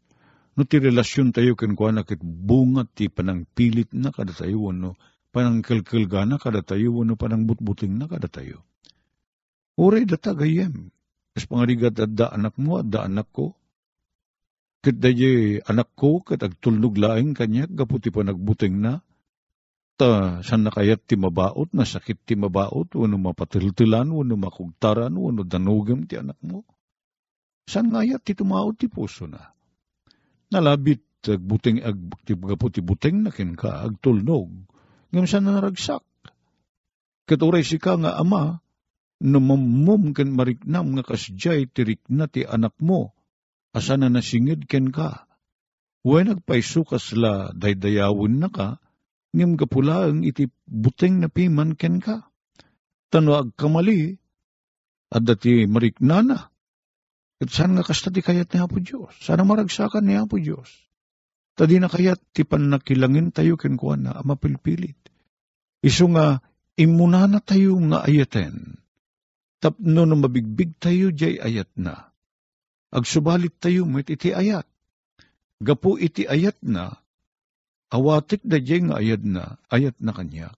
No 0.59 0.67
ti 0.67 0.83
relasyon 0.83 1.31
tayo 1.31 1.55
ken 1.55 1.77
kwa 1.77 1.95
na 1.95 2.03
kit 2.03 2.19
bunga 2.19 2.83
ti 2.83 3.07
panangpilit 3.07 3.93
na 3.95 4.11
kada 4.11 4.33
tayo, 4.33 4.73
no 4.73 4.99
panang 5.31 5.61
kalkalgana 5.61 6.41
kada 6.41 6.65
tayo, 6.65 7.05
no 7.05 7.13
panang 7.15 7.45
butbuting 7.45 7.95
na 7.95 8.09
kada 8.09 8.27
tayo. 8.27 8.65
Uri 9.77 10.09
data 10.09 10.33
gayem. 10.33 10.89
Kas 11.37 11.45
pangarigat 11.45 11.93
at 12.01 12.11
da 12.17 12.33
anak 12.33 12.57
mo 12.57 12.81
at 12.81 12.89
da 12.89 13.05
anak 13.05 13.29
ko, 13.29 13.53
Kat 14.87 15.03
daye 15.03 15.59
anak 15.65 15.99
ko, 15.99 16.21
kat 16.21 16.39
agtulnog 16.39 16.95
laing 16.95 17.33
kanya, 17.33 17.65
gaputi 17.67 18.13
pa 18.13 18.21
nagbuting 18.21 18.77
na. 18.77 19.01
Ta, 19.97 20.39
san 20.45 20.61
nakayat 20.63 21.03
ti 21.09 21.17
mabaot, 21.17 21.73
na 21.73 21.83
sakit 21.83 22.21
ti 22.23 22.37
mabaot, 22.37 22.93
wano 22.93 23.17
mapatiltilan, 23.17 24.07
wano 24.13 24.37
makugtaran, 24.37 25.11
wano 25.17 25.41
danugam 25.41 26.05
ti 26.05 26.15
anak 26.21 26.37
mo. 26.45 26.61
San 27.67 27.91
ngayat 27.91 28.23
ti 28.23 28.31
tumaot 28.31 28.79
ti 28.79 28.87
puso 28.87 29.27
na. 29.27 29.51
Nalabit, 30.47 31.03
agbuting, 31.27 31.83
ag, 31.83 31.99
ti 32.23 32.31
gaputi 32.39 32.79
buting 32.79 33.27
na 33.27 33.35
kin 33.35 33.59
ka, 33.59 33.83
agtulnog. 33.83 34.47
Ngam 35.11 35.27
san 35.27 35.43
na 35.43 35.59
naragsak. 35.59 36.03
Katuray 37.27 37.67
si 37.67 37.75
ka 37.75 37.99
nga 37.99 38.15
ama, 38.15 38.63
namamum 39.19 40.15
ken 40.15 40.31
mariknam 40.31 40.95
nga 40.95 41.03
kasjay 41.03 41.67
tirik 41.67 41.99
na 42.07 42.31
ti 42.31 42.47
anak 42.47 42.79
mo, 42.79 43.11
asa 43.75 43.99
na 43.99 44.07
nasingid 44.07 44.63
ken 44.71 44.95
ka. 44.95 45.27
Uwe 46.07 46.23
nagpaisukas 46.23 47.11
la 47.19 47.51
daydayawin 47.51 48.39
na 48.39 48.47
ka, 48.47 48.79
ngim 49.35 49.59
kapulaang 49.59 50.23
iti 50.23 50.47
buteng 50.63 51.19
na 51.19 51.27
piman 51.27 51.75
ken 51.75 51.99
ka. 51.99 52.31
Tano 53.11 53.35
agkamali, 53.35 54.15
at 55.11 55.23
dati 55.27 55.67
mariknana. 55.67 56.47
At 57.37 57.49
saan 57.53 57.77
nga 57.77 57.85
kasta 57.85 58.09
ti 58.09 58.25
kayat 58.25 58.49
ni 58.53 58.59
Apo 58.61 58.81
Diyos? 58.81 59.13
Sana 59.21 59.45
maragsakan 59.45 60.05
ni 60.05 60.17
Apo 60.17 60.41
Diyos. 60.41 60.69
Tadi 61.57 61.77
na 61.77 61.89
kayat 61.89 62.21
ti 62.33 62.45
panakilangin 62.45 63.33
tayo 63.33 63.57
ken 63.57 63.77
kuha 63.77 63.97
na 63.97 64.21
mapilpilit. 64.25 64.97
Iso 65.81 66.09
nga 66.13 66.41
imuna 66.77 67.29
na 67.29 67.41
tayo 67.41 67.77
nga 67.93 68.05
ayaten. 68.05 68.81
Tapno 69.61 70.05
na 70.05 70.15
mabigbig 70.17 70.77
tayo 70.77 71.09
jay 71.13 71.41
ayat 71.41 71.69
na 71.77 72.07
agsubalit 72.91 73.55
tayo 73.59 73.83
met 73.87 74.07
iti 74.07 74.31
ayat. 74.31 74.67
Gapu 75.57 75.97
iti 75.97 76.29
ayat 76.29 76.57
na, 76.61 77.01
awatik 77.89 78.45
da 78.45 78.61
nga 78.61 79.01
ayat 79.01 79.23
na, 79.25 79.57
ayat 79.73 79.97
na 79.97 80.11
kanya. 80.13 80.49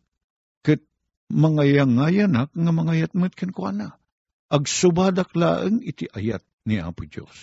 Kat 0.60 0.84
mangayangayanak 1.32 2.52
nga 2.52 2.72
mangayat 2.76 3.16
met 3.16 3.34
ken 3.34 3.56
kuana. 3.56 3.96
Agsubadak 4.50 5.32
laeng 5.38 5.80
iti 5.86 6.10
ayat 6.10 6.42
ni 6.70 6.78
Apo 6.78 7.10
Diyos. 7.10 7.34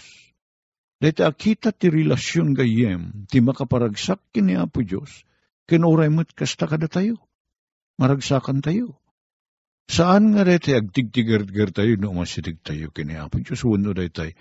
Dahil 1.02 1.26
akita 1.26 1.74
ti 1.74 1.90
relasyon 1.90 2.54
gayem, 2.54 3.26
ti 3.26 3.42
makaparagsak 3.42 4.22
kini 4.30 4.54
Apo 4.54 4.86
Diyos, 4.86 5.26
kinuray 5.66 6.08
mo't 6.08 6.30
kasta 6.30 6.70
kada 6.70 6.86
tayo. 6.86 7.18
Maragsakan 7.98 8.62
tayo. 8.62 9.02
Saan 9.90 10.34
nga 10.34 10.46
rete 10.46 10.78
agtigtigar-gar 10.78 11.74
tayo 11.74 11.98
no 11.98 12.14
masidig 12.14 12.62
tayo 12.62 12.94
kini 12.94 13.18
Apo 13.18 13.42
Diyos? 13.42 13.66
Wano 13.66 13.90
day 13.90 14.14
tayo 14.14 14.38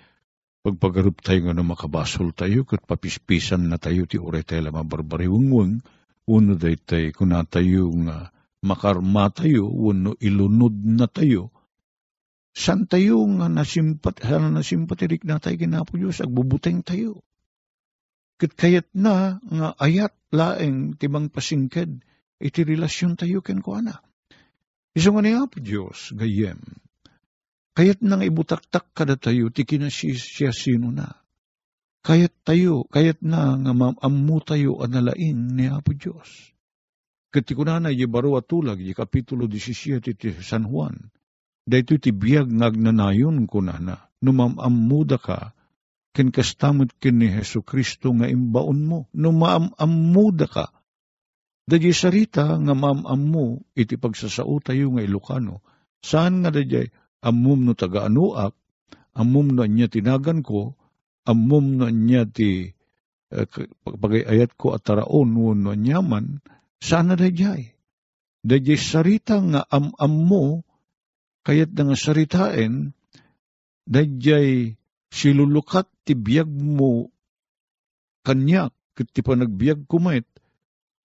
pagpagarup 0.66 1.22
tayo 1.22 1.46
nga 1.46 1.54
no 1.54 1.62
makabasol 1.62 2.34
tayo 2.34 2.66
kat 2.66 2.82
papispisan 2.82 3.70
na 3.70 3.78
tayo 3.78 4.02
ti 4.10 4.18
uray 4.18 4.42
tayo 4.42 4.66
lamang 4.66 4.90
barbariwangwang 4.90 5.78
wano 6.26 6.54
day 6.58 6.74
tayo 6.74 7.14
kuna 7.14 7.46
tayo 7.46 7.86
nga 8.02 8.34
makarma 8.66 9.30
tayo 9.30 9.70
wano 9.70 10.18
ilunod 10.18 10.74
na 10.82 11.06
tayo 11.06 11.54
san 12.56 12.88
tayo 12.88 13.20
nga 13.36 13.52
nasimpat, 13.52 14.24
sana 14.24 14.48
nasimpatirik 14.48 15.28
na 15.28 15.36
tayo 15.36 15.60
kinapo 15.60 16.00
Diyos 16.00 16.24
agbubuteng 16.24 16.80
tayo. 16.80 17.20
Kat 18.40 18.56
kayat 18.56 18.88
na 18.96 19.36
nga 19.44 19.76
ayat 19.76 20.16
laeng 20.32 20.96
timang 20.96 21.28
pasingked 21.28 22.00
iti 22.40 22.60
relasyon 22.64 23.20
tayo 23.20 23.44
ken 23.44 23.60
ko 23.60 23.76
ana. 23.76 24.00
Iso 24.96 25.12
nga 25.12 25.20
niya 25.20 25.44
po 25.44 25.60
Diyos, 25.60 26.16
gayem. 26.16 26.56
Kayat 27.76 28.00
nang 28.00 28.24
ibutaktak 28.24 28.88
kada 28.96 29.20
tayo, 29.20 29.52
ti 29.52 29.68
kinasisya 29.68 30.48
sino 30.56 30.88
na. 30.88 31.12
Kayat 32.00 32.32
tayo, 32.40 32.88
kayat 32.88 33.20
na 33.20 33.60
nga 33.60 33.72
maamu 33.76 34.40
tayo 34.40 34.80
analain 34.80 35.52
ni 35.52 35.68
Apo 35.68 35.92
Diyos. 35.92 36.56
Kati 37.28 37.52
ko 37.52 37.68
na 37.68 37.76
na, 37.76 37.92
baro 38.08 38.40
atulag, 38.40 38.80
y 38.80 38.96
kapitulo 38.96 39.44
17 39.44 40.00
ti 40.16 40.32
San 40.40 40.64
Juan, 40.64 41.12
dahito 41.66 41.98
ti 41.98 42.14
biyag 42.14 42.48
ngagnanayon 42.48 43.50
ko 43.50 43.60
na 43.60 43.76
na, 43.82 43.96
numamamuda 44.22 45.18
ka, 45.18 45.52
ken 46.16 46.32
kastamot 46.32 46.94
ken 46.96 47.20
ni 47.20 47.28
Heso 47.28 47.60
Kristo 47.60 48.14
nga 48.16 48.30
imbaon 48.30 48.80
mo, 48.86 48.98
numamamuda 49.12 50.46
ka, 50.48 50.66
Dadya 51.66 51.90
sarita 51.90 52.54
nga 52.62 52.74
mamam 52.78 53.22
mo 53.26 53.46
iti 53.74 53.98
pagsasao 53.98 54.62
tayo 54.62 54.94
nga 54.94 55.02
Ilocano. 55.02 55.66
Saan 55.98 56.46
nga 56.46 56.54
dadya 56.54 56.86
amum 57.26 57.66
no 57.66 57.74
taga-anuak, 57.74 58.54
amum 59.18 59.50
no 59.50 59.66
niya 59.66 59.90
tinagan 59.90 60.46
ko, 60.46 60.78
amum 61.26 61.74
no 61.74 61.90
niya 61.90 62.22
ti 62.30 62.70
uh, 63.34 63.50
pagayayat 63.82 64.54
ko 64.54 64.78
at 64.78 64.86
taraon 64.86 65.34
no 65.34 65.74
nyaman, 65.74 66.38
saan 66.78 67.10
na 67.10 67.18
dadya 67.18 67.58
Dadya 68.46 68.78
sarita 68.78 69.42
nga 69.42 69.66
am-am 69.66 70.14
mo, 70.22 70.62
kayat 71.46 71.70
nga 71.78 71.94
saritain, 71.94 72.90
dadya 73.86 74.42
silulukat 75.14 75.86
ti 76.02 76.18
biyag 76.18 76.50
mo 76.50 77.14
kanyak, 78.26 78.74
kat 78.98 79.08
ti 79.14 79.22
panagbiag 79.22 79.86
kumait, 79.86 80.26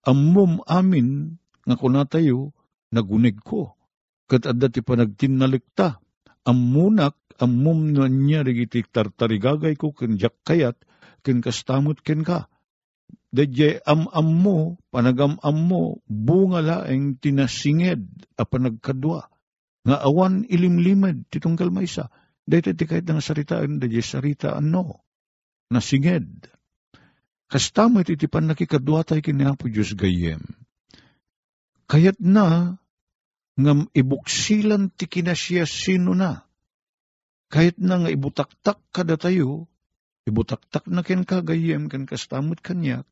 ammom 0.02 0.66
amin 0.66 1.38
nga 1.70 1.78
kuna 1.78 2.10
tayo 2.10 2.58
nagunig 2.90 3.38
ko. 3.46 3.78
Kat 4.26 4.50
adda 4.50 4.74
ti 4.74 4.82
panagtinalikta. 4.82 6.02
Ammunak, 6.42 7.14
ammom 7.38 7.94
niya 7.94 8.42
rigiti 8.42 8.82
tartarigagay 8.82 9.78
ko 9.78 9.94
ken 9.94 10.18
kayat 10.18 10.74
ken 11.22 11.38
kastamot 11.46 12.02
ken 12.02 12.26
ka. 12.26 12.50
Dadya 13.32 13.80
am-am 13.88 14.28
mo, 14.28 14.58
panagam-am 14.92 15.56
mo, 15.56 16.04
bunga 16.04 16.60
laeng 16.60 17.16
tinasinged 17.16 18.04
a 18.36 18.44
panagkadwa. 18.44 19.31
Nga 19.82 19.98
awan 20.06 20.46
ilimlimad 20.46 21.28
titunggal 21.34 21.74
maysa. 21.74 22.14
Dahil 22.46 22.74
ti 22.74 22.86
kahit 22.86 23.06
nga 23.06 23.22
saritaan, 23.22 23.78
dadya 23.78 24.02
sarita 24.02 24.58
ano, 24.58 25.06
nasinged 25.70 26.52
Kastamit 27.52 28.08
iti 28.08 28.32
pan 28.32 28.48
nakikadwa 28.48 29.04
tayo 29.04 29.20
kinapo 29.20 29.68
Diyos 29.68 29.92
gayem. 29.92 30.40
Kayat 31.92 32.16
na, 32.24 32.80
ngam 33.60 33.92
ibuksilan 33.92 34.88
ti 34.96 35.12
kinasya 35.12 35.68
sino 35.68 36.16
na. 36.16 36.48
Kahit 37.52 37.76
na 37.76 38.00
nga 38.00 38.08
ibutaktak 38.08 38.80
kada 38.96 39.20
tayo, 39.20 39.68
ibutaktak 40.24 40.88
na 40.88 41.04
ken 41.04 41.28
kagayem 41.28 41.92
ken 41.92 42.08
kastamot 42.08 42.64
kanyak, 42.64 43.04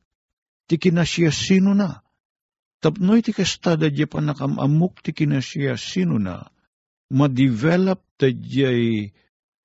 ti 0.64 0.80
kinasya 0.80 1.28
sino 1.28 1.76
na. 1.76 2.00
Tapnoy 2.80 3.20
ti 3.20 3.36
kastada 3.36 3.92
di 3.92 4.08
pa 4.08 4.24
nakamamuk 4.24 5.04
ti 5.04 5.12
sino 5.76 6.16
na, 6.16 6.48
ma-develop 7.10 8.00
ta 8.16 8.30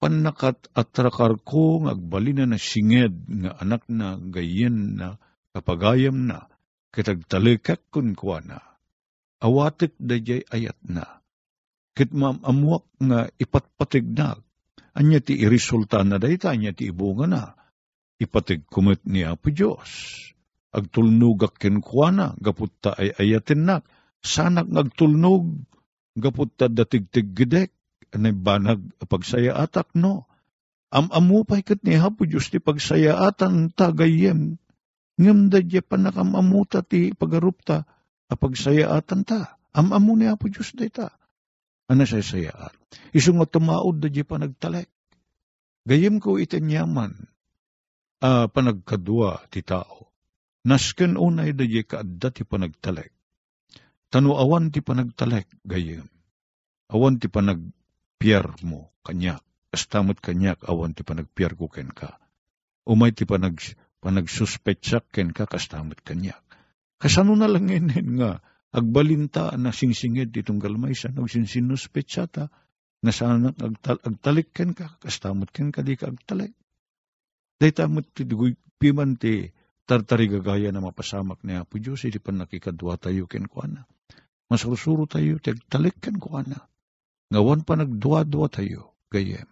panakat 0.01 0.69
atrakar 0.75 1.39
ko 1.41 1.85
ngagbalina 1.87 2.45
na 2.45 2.59
singed 2.59 3.15
nga 3.25 3.57
anak 3.57 3.87
na 3.89 4.19
gayen 4.19 4.99
na 4.99 5.17
kapagayam 5.55 6.27
na 6.27 6.51
kitagtalikak 6.95 7.83
kun 7.91 8.15
na. 8.47 8.59
Awatik 9.43 9.99
dayay 9.99 10.47
ayat 10.47 10.79
na. 10.87 11.19
Kit 11.91 12.15
mamamuak 12.15 12.87
nga 13.03 13.27
ipatpatig 13.35 14.07
na. 14.15 14.39
Anya 14.95 15.19
ti 15.19 15.35
irisulta 15.35 16.07
na 16.07 16.15
dayta, 16.15 16.55
anya 16.55 16.71
ti 16.71 16.87
ibunga 16.87 17.27
na. 17.27 17.43
Ipatig 18.15 18.63
kumit 18.71 19.03
ni 19.03 19.27
Apo 19.27 19.51
Diyos. 19.51 19.91
Agtulnugak 20.71 21.59
kinkwana, 21.59 22.35
gaputta 22.39 22.95
ay 22.95 23.11
ayatin 23.11 23.67
na. 23.67 23.75
Sanak 24.23 24.71
ngagtulnog, 24.71 25.67
gaputta 26.15 26.71
datigtig 26.71 27.35
gidek 27.35 27.75
anay 28.15 28.31
banag 28.31 28.79
pagsaya 29.05 29.59
atak 29.59 29.91
no. 29.93 30.23
Am-amu 30.95 31.43
pa 31.43 31.59
ikat 31.59 31.83
ni 31.83 31.99
hapo 31.99 32.23
Diyos 32.23 32.47
ti 32.47 32.63
pagsaya 32.63 33.19
atan 33.27 33.75
tagayem. 33.75 34.55
Ngam 35.19 35.51
da 35.51 35.59
panakamamuta 35.83 36.79
ti 36.87 37.11
pagarupta 37.11 37.83
a 38.31 38.33
pagsaya 38.39 38.95
atan 38.95 39.27
ta. 39.27 39.59
Am-amu 39.75 40.15
ni 40.15 40.31
hapo 40.31 40.47
Diyos 40.47 40.71
da 40.71 40.87
ita. 40.87 41.07
Ano 41.91 42.07
sa 42.07 42.23
sayaan? 42.23 42.73
Isong 43.11 43.43
nga 43.43 43.47
tumaod 43.51 43.99
da 43.99 44.07
di 44.07 44.23
panagtalek. 44.23 44.87
Gayem 45.85 46.17
ko 46.17 46.41
itanyaman 46.41 47.13
a 48.23 48.27
uh, 48.27 48.45
panagkadwa 48.49 49.51
ti 49.51 49.61
tao. 49.61 50.09
Nasken 50.65 51.19
unay 51.19 51.53
da 51.53 51.67
di 51.67 51.83
kaadda 51.83 52.33
ti 52.33 52.41
panagtalek. 52.47 53.14
Tanuawan 54.15 54.71
ti 54.71 54.79
panagtalek 54.79 55.43
gayem. 55.67 56.07
Awan 56.87 57.19
ti 57.19 57.27
panag 57.27 57.59
pier 58.15 58.47
mo 58.63 58.95
kanyak. 59.03 59.43
Kastamot 59.75 60.23
kanyak 60.23 60.63
awan 60.71 60.95
ti 60.95 61.03
panagpier 61.03 61.51
ko 61.59 61.67
ken 61.67 61.91
ka. 61.91 62.15
Umay 62.87 63.11
ti 63.11 63.27
panag, 63.27 63.59
panagsuspetsak 63.99 65.11
ken 65.11 65.35
ka 65.35 65.43
kastamot 65.43 65.99
kanyak. 65.99 66.39
Kasano 66.95 67.35
na 67.35 67.51
lang 67.51 67.67
inen 67.67 68.15
nga 68.15 68.39
agbalinta 68.71 69.51
na 69.59 69.75
singsingid 69.75 70.31
itong 70.31 70.63
galmay 70.63 70.95
sa 70.95 71.11
nagsinsinuspetsata 71.11 72.47
nga 73.03 73.11
sana 73.11 73.51
agtal, 73.51 73.99
agtalik 73.99 74.55
ken 74.55 74.71
ka 74.71 74.95
kastamot 74.95 75.51
ken 75.51 75.75
ka 75.75 75.83
di 75.83 75.99
ka 75.99 76.07
agtalik. 76.07 76.55
Dahil 77.59 77.75
tamot 77.75 78.07
ti 78.15 78.23
piman 78.79 79.19
ti 79.19 79.51
tartari 79.83 80.31
gagaya 80.31 80.71
na 80.71 80.79
mapasamak 80.79 81.43
ni 81.43 81.59
Apo 81.59 81.83
Diyos, 81.83 82.07
iti 82.07 82.23
pan 82.23 82.39
nakikadwa 82.39 82.95
tayo 82.95 83.27
ken 83.27 83.51
ko 83.51 83.67
ana. 83.67 83.83
Masurusuro 84.45 85.09
tayo, 85.09 85.41
ti 85.41 85.53
agtalik 85.53 85.97
ken 85.97 86.21
ko 86.21 86.37
ana 86.37 86.61
Ngawan 87.33 87.65
pa 87.65 87.73
nagduwa-duwa 87.73 88.47
tayo, 88.53 88.93
gayem. 89.09 89.49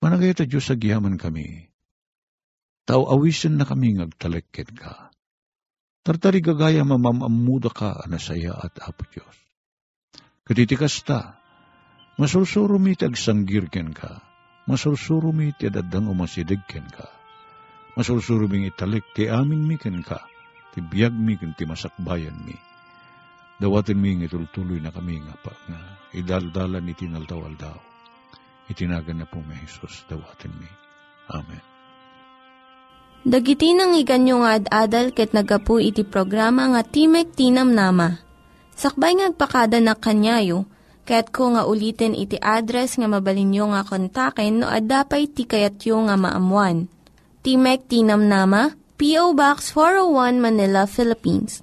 Managay 0.00 0.32
ta 0.32 0.48
Diyos 0.48 0.72
agiyaman 0.72 1.20
kami. 1.20 1.68
Tao 2.88 3.06
awisan 3.06 3.60
na 3.60 3.68
kami 3.68 4.00
ngagtalekket 4.00 4.72
ka. 4.74 5.12
Tartari 6.02 6.42
gagaya 6.42 6.82
mamamamuda 6.82 7.70
ka 7.70 8.02
anasaya 8.02 8.56
at 8.58 8.82
apo 8.82 9.06
Diyos. 9.06 9.36
Katitikas 10.42 11.06
ta, 11.06 11.38
masursuro 12.18 12.82
mi 12.82 12.98
ti 12.98 13.06
agsanggirken 13.06 13.94
ka. 13.94 14.18
Masursuro 14.66 15.30
mi 15.30 15.54
ti 15.54 15.70
adadang 15.70 16.10
umasidigken 16.10 16.88
ka. 16.90 17.06
Masursuro 17.94 18.50
mi 18.50 18.66
italik 18.66 19.06
ti 19.14 19.30
amin 19.30 19.62
mi 19.62 19.78
ken 19.78 20.02
ka. 20.02 20.18
Ti 20.74 20.82
biyag 20.82 21.14
mi 21.14 21.38
ken 21.38 21.54
ti 21.54 21.62
masakbayan 21.68 22.34
mi 22.42 22.71
Dawatin 23.62 23.94
mi 23.94 24.18
nga 24.18 24.26
tuloy 24.50 24.82
na 24.82 24.90
kami 24.90 25.22
nga 25.22 25.38
pa, 25.38 25.54
nga 25.70 25.78
idaldalan 26.18 26.90
iti 26.90 27.06
naltawal 27.06 27.54
daw. 27.54 27.78
Itinagan 28.66 29.22
na 29.22 29.26
po 29.30 29.38
may 29.38 29.54
Jesus, 29.62 30.02
dawatin 30.10 30.50
mi. 30.58 30.66
Amen. 31.30 31.62
Dagiti 33.22 33.70
nang 33.70 33.94
iganyo 33.94 34.42
nga 34.42 34.58
ad-adal 34.58 35.14
ket 35.14 35.30
nagapu 35.30 35.78
iti 35.78 36.02
programa 36.02 36.74
nga 36.74 36.82
Timek 36.82 37.38
Tinam 37.38 37.70
Nama. 37.70 38.18
Sakbay 38.74 39.22
ngagpakada 39.22 39.78
na 39.78 39.94
kanyayo, 39.94 40.66
ket 41.06 41.30
ko 41.30 41.54
nga 41.54 41.62
ulitin 41.62 42.18
iti 42.18 42.34
address 42.42 42.98
nga 42.98 43.06
mabalinyo 43.06 43.70
nga 43.78 43.86
kontaken 43.86 44.58
no 44.58 44.66
ad-dapay 44.66 45.30
tikayatyo 45.30 46.02
nga 46.10 46.18
maamuan. 46.18 46.90
Timek 47.46 47.86
Tinam 47.86 48.26
Nama, 48.26 48.74
P.O. 48.98 49.38
Box 49.38 49.70
401 49.70 50.42
Manila, 50.42 50.90
Philippines. 50.90 51.62